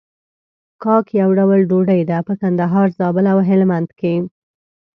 کاک 0.83 1.05
يو 1.21 1.29
ډول 1.39 1.59
ډوډۍ 1.69 2.01
ده 2.09 2.17
په 2.27 2.33
کندهار، 2.41 2.87
زابل 2.99 3.25
او 3.33 3.39
هلمند 3.49 3.89
کې. 3.99 4.15